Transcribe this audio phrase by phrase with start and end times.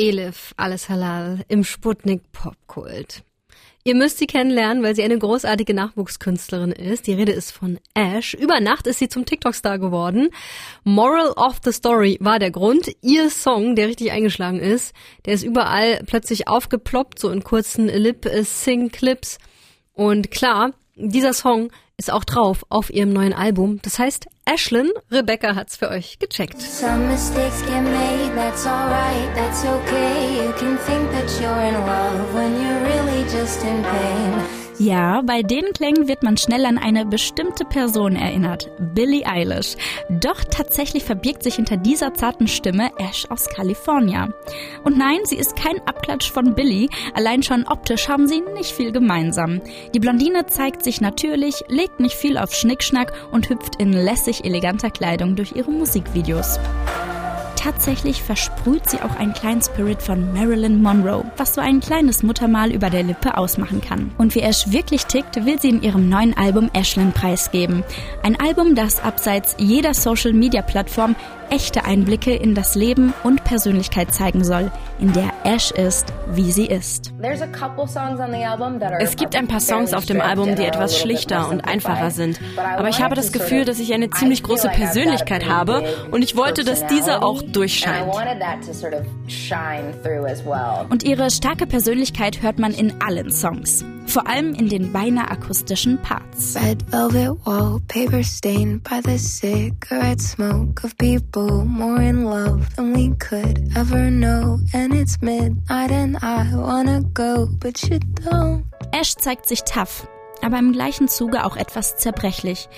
[0.00, 3.22] Elif, alles halal, im Sputnik Popkult.
[3.84, 7.06] Ihr müsst sie kennenlernen, weil sie eine großartige Nachwuchskünstlerin ist.
[7.06, 8.32] Die Rede ist von Ash.
[8.32, 10.30] Über Nacht ist sie zum TikTok-Star geworden.
[10.84, 12.90] Moral of the Story war der Grund.
[13.02, 14.94] Ihr Song, der richtig eingeschlagen ist,
[15.26, 19.36] der ist überall plötzlich aufgeploppt, so in kurzen Lip-Sing-Clips.
[19.92, 21.70] Und klar, dieser Song
[22.00, 23.78] ist auch drauf auf ihrem neuen Album.
[23.82, 24.90] Das heißt Ashlyn.
[25.12, 26.58] Rebecca hat's für euch gecheckt.
[26.60, 30.42] Some mistakes get made, that's alright, that's okay.
[30.42, 34.49] You can think that you're in love when you're really just in pain.
[34.80, 39.76] Ja, bei den Klängen wird man schnell an eine bestimmte Person erinnert, Billie Eilish.
[40.08, 44.32] Doch tatsächlich verbirgt sich hinter dieser zarten Stimme Ash aus Kalifornien.
[44.82, 48.90] Und nein, sie ist kein Abklatsch von Billie, allein schon optisch haben sie nicht viel
[48.90, 49.60] gemeinsam.
[49.92, 54.88] Die Blondine zeigt sich natürlich, legt nicht viel auf Schnickschnack und hüpft in lässig eleganter
[54.88, 56.58] Kleidung durch ihre Musikvideos
[57.60, 62.72] tatsächlich versprüht sie auch einen kleinen Spirit von Marilyn Monroe, was so ein kleines Muttermal
[62.72, 64.10] über der Lippe ausmachen kann.
[64.16, 67.84] Und wie Ash wirklich tickt, will sie in ihrem neuen Album Ashlyn preisgeben.
[68.22, 71.16] Ein Album, das abseits jeder Social-Media-Plattform
[71.50, 76.66] echte Einblicke in das Leben und Persönlichkeit zeigen soll, in der Ash ist, wie sie
[76.66, 77.12] ist.
[79.00, 82.40] Es gibt ein paar Songs auf dem Album, die etwas schlichter und einfacher sind.
[82.76, 86.64] Aber ich habe das Gefühl, dass ich eine ziemlich große Persönlichkeit habe und ich wollte,
[86.64, 88.14] dass diese auch durchscheint.
[90.90, 95.98] Und ihre starke Persönlichkeit hört man in allen Songs vor allem in den beinahe akustischen
[96.02, 96.56] Parts.
[96.56, 103.14] Red velvet wallpaper stained by the cigarette smoke of people more in love than we
[103.18, 104.58] could ever know.
[104.74, 108.64] And it's midnight and I wanna go, but you don't.
[108.92, 110.08] Ash zeigt sich tough,
[110.42, 112.68] aber im gleichen Zuge auch etwas zerbrechlich.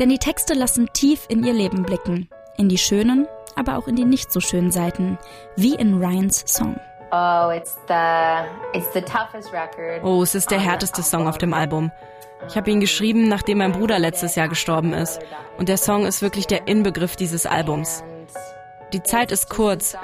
[0.00, 2.28] Denn die Texte lassen tief in ihr Leben blicken.
[2.56, 5.18] In die schönen, aber auch in die nicht so schönen Seiten.
[5.56, 6.80] Wie in Ryans Song.
[7.12, 10.04] Oh, it's the, it's the toughest record.
[10.04, 11.90] Oh, es ist der härteste Song auf dem Album.
[12.48, 15.20] Ich habe ihn geschrieben, nachdem mein Bruder letztes Jahr gestorben ist.
[15.58, 18.02] Und der Song ist wirklich der Inbegriff dieses Albums.
[18.92, 19.96] Die Zeit ist kurz.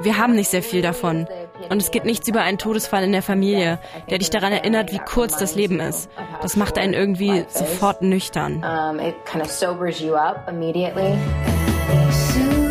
[0.00, 1.26] Wir haben nicht sehr viel davon.
[1.68, 3.78] Und es geht nichts über einen Todesfall in der Familie,
[4.08, 6.08] der dich daran erinnert, wie kurz das Leben ist.
[6.40, 8.62] Das macht einen irgendwie sofort nüchtern.
[12.32, 12.69] it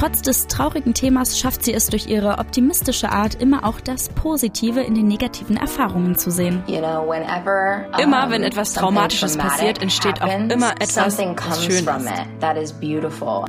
[0.00, 4.80] Trotz des traurigen Themas schafft sie es durch ihre optimistische Art immer auch das Positive
[4.80, 6.64] in den negativen Erfahrungen zu sehen.
[6.66, 11.18] Immer wenn etwas Traumatisches passiert, entsteht auch immer etwas
[11.62, 11.84] Schönes.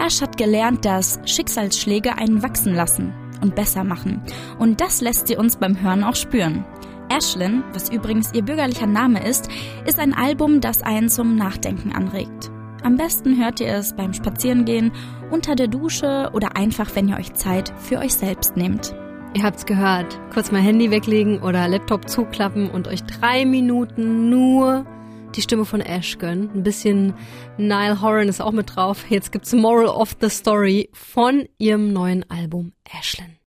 [0.05, 4.21] Ash hat gelernt, dass Schicksalsschläge einen wachsen lassen und besser machen.
[4.59, 6.65] Und das lässt sie uns beim Hören auch spüren.
[7.07, 9.47] Ashlyn, was übrigens ihr bürgerlicher Name ist,
[9.85, 12.50] ist ein Album, das einen zum Nachdenken anregt.
[12.83, 14.91] Am besten hört ihr es beim Spazierengehen,
[15.29, 18.95] unter der Dusche oder einfach, wenn ihr euch Zeit für euch selbst nehmt.
[19.35, 20.19] Ihr habt's gehört.
[20.33, 24.85] Kurz mal Handy weglegen oder Laptop zuklappen und euch drei Minuten nur
[25.35, 26.49] die Stimme von Ash gönnen.
[26.53, 27.13] Ein bisschen
[27.57, 29.05] Nile Horan ist auch mit drauf.
[29.09, 33.37] Jetzt gibt's Moral of the Story von ihrem neuen Album Ashlyn.